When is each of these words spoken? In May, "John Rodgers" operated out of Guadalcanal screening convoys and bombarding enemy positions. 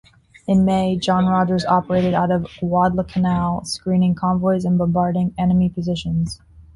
In 0.47 0.65
May, 0.65 0.97
"John 0.97 1.27
Rodgers" 1.27 1.63
operated 1.63 2.15
out 2.15 2.31
of 2.31 2.47
Guadalcanal 2.59 3.65
screening 3.65 4.15
convoys 4.15 4.65
and 4.65 4.79
bombarding 4.79 5.35
enemy 5.37 5.69
positions. 5.69 6.41